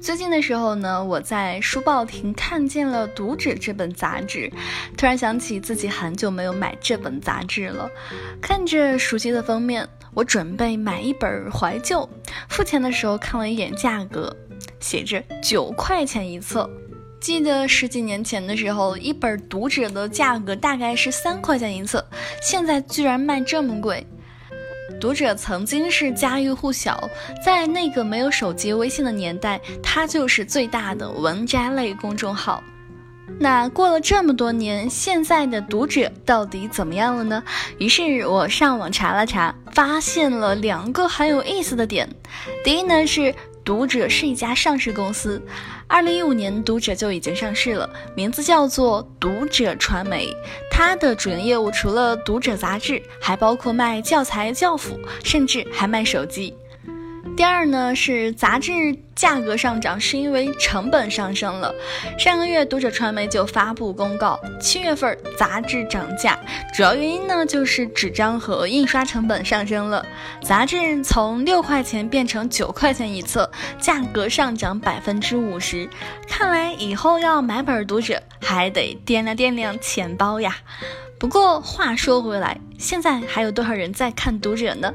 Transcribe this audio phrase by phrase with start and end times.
[0.00, 4.50] 最近的时候呢，我在书报亭看见了《读者》这本杂志，
[4.96, 7.90] 突然想起自己很久没有买这本杂志了，
[8.40, 9.86] 看着熟悉的封面。
[10.14, 12.08] 我准备买一本怀旧，
[12.48, 14.34] 付钱的时候看了一眼价格，
[14.80, 16.68] 写着九块钱一册。
[17.20, 22.04] 记得十几年前的时候，一本《读者》的价格大概是三块钱一册，
[22.40, 24.06] 现在居然卖这么贵。
[25.00, 27.08] 《读者》曾经是家喻户晓，
[27.44, 32.62] 在那个没有手机微信的年代，它就是最大的文摘类公众号。
[33.40, 37.42] 那过了这么多年，现在的读者到底怎么样了呢？
[37.78, 42.08] 于是我上网查了查，发现了两个很有意思的点。
[42.64, 43.32] 第一呢是
[43.68, 45.42] 读者是一家上市公司，
[45.86, 50.34] 二零一五年读者就已经上市了，名字叫做读者传媒。
[50.70, 56.54] 它的主营业务除了读者杂志，还包括卖教材、教辅，甚至还卖手机。
[57.38, 61.72] 第二呢是杂志价格上涨，是因为成本上升了。
[62.18, 66.36] 上个月读者传媒就发布公告，七月份杂志涨价，
[66.74, 70.04] 主要原因呢就是纸张和印刷成本上升了。
[70.42, 75.88] 杂志从六块钱变成九块钱一册，价格上涨百分之五十。
[76.26, 80.56] 看来以后要买本读者还得掂量掂量钱包呀。
[81.20, 84.92] 不过话说回来，现在还有多少人在看读者呢？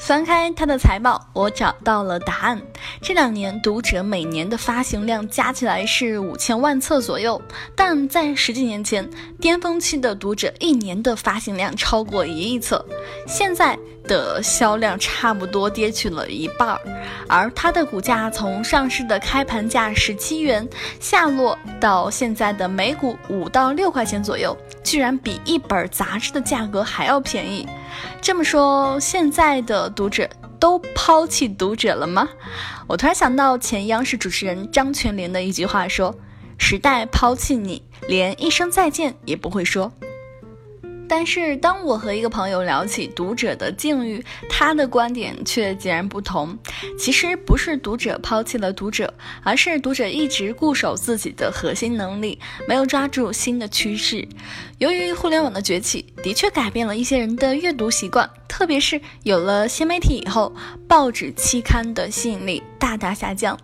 [0.00, 2.60] 翻开他的财报，我找到了答案。
[3.02, 7.40] 这两年，读者每年的发行量加起来是五千万册左右，
[7.76, 12.82] 但在十几年前，巅峰期的读者一年的发行量超过一亿册，
[13.26, 16.80] 现在的销量差不多跌去了一半儿。
[17.28, 20.66] 而它的股价从上市的开盘价十七元
[20.98, 27.68] 下落到现在的每股五到六块钱左右，居然比一本杂志的价格还要便宜。
[28.20, 30.28] 这么说，现在的读者
[30.58, 32.28] 都抛弃读者了吗？
[32.86, 36.14] 我突然想到前央视主持人张泉灵的一句话说
[36.58, 39.92] ：“时代抛弃你，连一声再见也不会说。”
[41.10, 46.56] 但是，当我和一个朋友聊起读者的境遇，他的观点却截然不同。
[46.96, 49.12] 其实不是读者抛弃了读者，
[49.42, 52.38] 而是读者一直固守自己的核心能力，
[52.68, 54.26] 没有抓住新的趋势。
[54.78, 60.54] 由于互联网的崛起，的确改变了一些人的阅读习惯，特别是有了新媒体以后，
[60.86, 63.58] 报纸期刊的吸引力大大下降。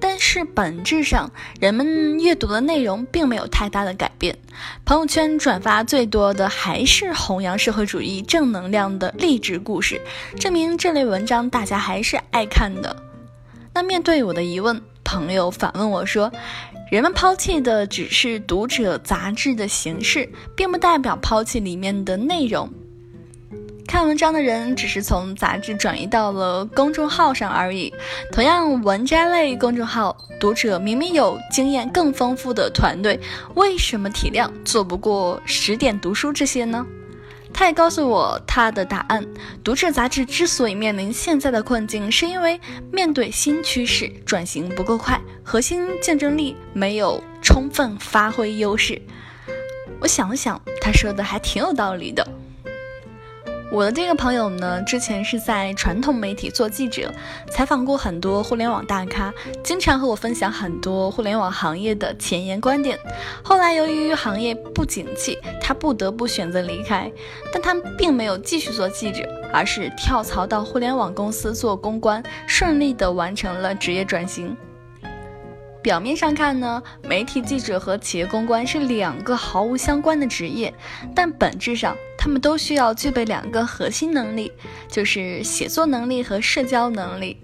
[0.00, 4.36] 但是本质上，人们阅读的内容并没有太大的改变。
[4.84, 10.00] 朋友圈转发最多的还是弘扬社会主义正能量的励志故事，
[10.38, 12.96] 证明这类文章大家还是爱看的。
[13.74, 16.32] 那面对我的疑问，朋友反问我说
[16.90, 22.68] ：“人们抛弃的只是读者杂志的形式，并不代表抛弃里面的内容。”
[23.88, 27.90] 看文章的人只是从杂志转移到了公众号上而已。
[28.30, 33.18] 同样，文摘类公众号读者明明有经验更丰富的团队，
[33.54, 36.86] 为什么体量做不过十点读书这些呢？
[37.50, 39.26] 他也告诉我他的答案：
[39.64, 42.60] 读者杂志之所以面临现在的困境，是因为
[42.92, 49.00] 面对新趋势转型不够快，核心竞争力没有充分发挥优势。
[49.98, 52.24] 我想了想，他说的还挺有道理的。
[53.70, 57.12] 我的这个朋友呢，之前是在传统媒体做记者，
[57.50, 62.98] 采访过很多互联网大咖，经常和我分享很多互联网行业的前沿观点。
[63.42, 67.12] 后来由于行业不景气，他不得不选择离开，
[67.52, 74.56] 但他并没有继续做记者，而是跳槽到互联网公司做公关，顺利的完成了职业转型。
[75.82, 80.72] 表面上看呢，媒体记者和企业公关是两个毫无相关的职业，
[81.14, 81.96] 但本质上。
[82.20, 84.50] 他们都需要具备两个核心能力，
[84.88, 87.38] 就是写作能力和社交能力。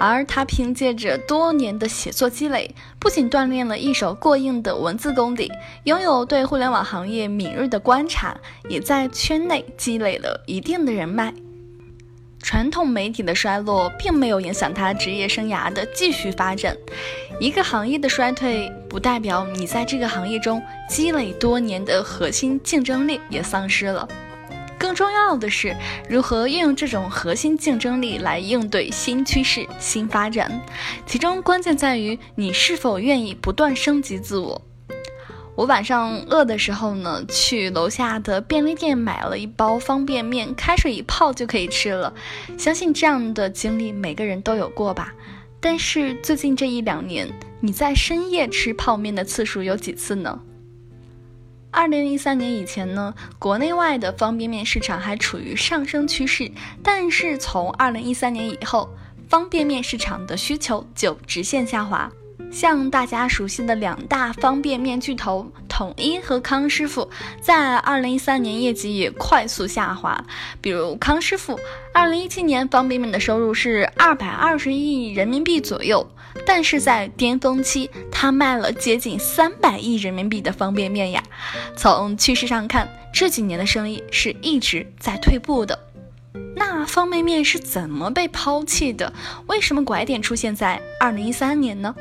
[0.00, 5.52] 而他凭借着多年的写作积累，不仅锻炼了一手过硬的文字功底，
[5.84, 8.34] 拥有对互联网行业敏锐的观察，
[8.66, 11.32] 也在圈内积累了一定的人脉。
[12.42, 16.76] 传统媒体的衰落并没有影响他职业生涯的继续发展。
[17.40, 24.08] 一个行业的衰退，不代表你在这个行业中积累多年的核心竞争力也丧失了。
[24.78, 25.76] 更重要的是，
[26.08, 30.60] 如何运用这种核心竞争力来应对新趋势、新发展，
[31.06, 34.62] 其中关键在于你是否愿意不断升级自我。
[35.56, 42.12] 我晚上饿的时候呢，去楼下的便利店买了一包方便面，开水一泡就可以吃了。
[42.58, 45.14] 相信这样的经历每个人都有过吧？
[45.66, 47.26] 但是最近这一两年，
[47.60, 50.38] 你在深夜吃泡面的次数有几次呢？
[51.70, 56.52] 二零一三年以前呢，国内外的方便面市场还处于上升趋势，
[56.82, 58.90] 但是从二零一三年以后，
[59.26, 62.12] 方便面市场的需求就直线下滑。
[62.50, 67.08] 像大家熟悉的两大方便面巨头统一和康师傅，
[67.40, 70.24] 在二零一三年业绩也快速下滑。
[70.60, 71.58] 比如康师傅，
[71.92, 76.08] 二零一七年方便面的收入是二百二十亿人民币左右，
[76.46, 81.22] 但是在巅峰期，它卖了接近三百亿人民币的方便面呀。
[81.76, 85.76] 从趋势上看，这几年的生意是一直在退步的。
[86.56, 89.12] 那方便面是怎么被抛弃的？
[89.46, 91.94] 为什么拐点出现在二零一三年呢？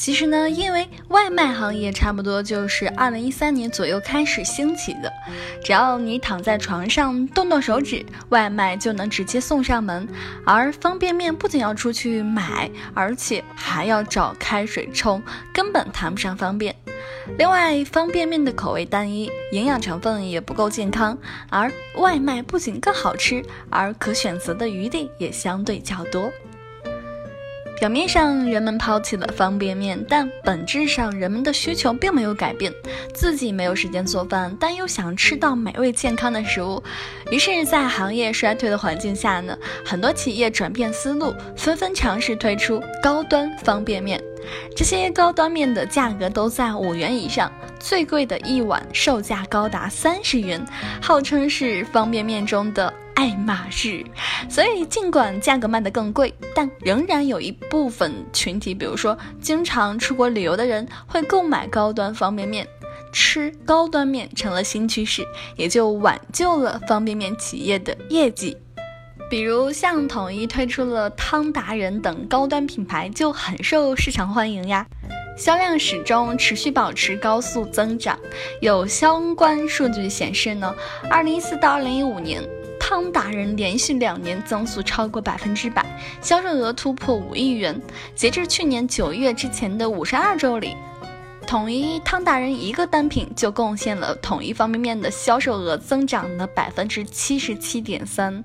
[0.00, 5.12] 其实呢，因为外卖行业差不多就是二零一三年左右开始兴起的，
[5.62, 10.08] 只要你躺在床上动动手指，外卖就能直接送上门。
[10.46, 16.74] 而方便面不仅要出去买，而且还要找开水冲，根本谈不上方便。
[17.36, 21.18] 另外，方便面的口味单一，营养成分也不够健康，
[21.50, 26.32] 而外卖不仅更好吃，而可选择的余地也相对较多。
[27.80, 32.70] 表面上人们抛弃了方便面，但本质上人们的需求并没有改变。
[33.14, 36.82] 自己没有时间做饭，但又想吃到美味健康的食物，
[37.32, 44.22] 于是，在行业衰退的环境下呢，很多企业转变思路，纷纷尝试推出高端方便面。
[44.76, 50.64] 这些高端面的价格都在五元以上，最贵的一碗售价高达三十元，
[51.02, 52.92] 号称是方便面中的。
[53.12, 54.02] 爱马仕，
[54.48, 62.66] 所以尽管价格卖得更贵，但仍然有一部分群体，比如说经常出国旅游的人，会购买高端方便面，
[63.12, 65.22] 吃高端面成了新趋势，
[65.54, 68.56] 也就挽救了方便面企业的业绩。
[69.30, 74.84] 比如像统一推出了汤达人等高端品牌，就很受市场欢迎呀，
[75.38, 78.18] 销量始终持续保持高速增长。
[78.60, 80.74] 有相关数据显示呢，
[81.08, 82.42] 二零一四到二零一五年。
[82.80, 85.86] 汤达人连续两年增速超过百分之百，
[86.20, 87.80] 销售额突破五亿元。
[88.16, 90.74] 截至去年九月之前的五十二周里，
[91.50, 98.44] 统一汤达人一个单品就贡献了统一方便面的销售额增长了百分之七十七点三。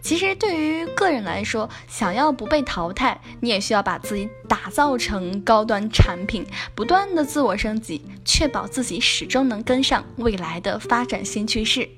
[0.00, 6.46] 其实对于个人来说，想要不被淘汰，你也需要把自己打造成高端产品，
[6.76, 11.88] 不断的自我升级，确保自己始终能跟上未来的发展新趋势。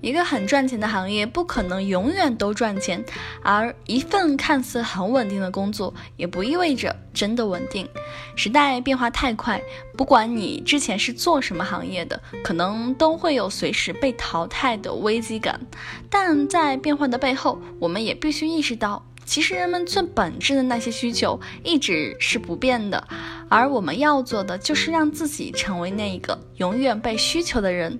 [0.00, 3.04] 一个很赚钱的行业不可能永远都赚钱，
[3.42, 7.88] 而一份看似很稳定的工作也不意味着真的稳定。
[8.36, 9.60] 时代变化太快，
[9.96, 15.60] 不管你之前是做什么行业的，可能都会有随时被淘汰的危机感。
[16.08, 23.08] 但在变化的背后，我们也必须意识到，其实人们最本质的那些需求一直是不变的，
[23.48, 27.98] 而我们要做的就是让自己成为那一个永远被需求的人。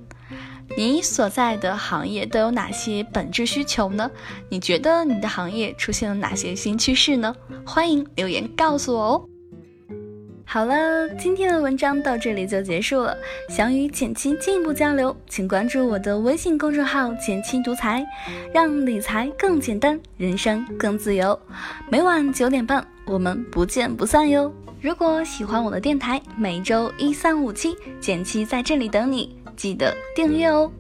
[0.76, 4.10] 你所在的行业都有哪些本质需求呢？
[4.48, 7.34] 你觉得你的行业出现了哪些新趋势呢？
[7.66, 9.24] 欢迎留言告诉我哦。
[10.44, 13.14] 好了，今天的文章到这里就结束了。
[13.50, 18.06] 想与简七进一步交流，请关注我的微信公众号“简七独裁，
[18.54, 21.38] 让理财更简单，人生更自由。
[21.90, 24.52] 每晚九点半，我们不见不散哟。
[24.80, 29.34] 如果喜欢我的电台，每周一三五七，简七在这里等你。
[29.56, 30.70] 记得订阅哦。